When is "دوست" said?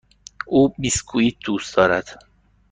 1.45-1.75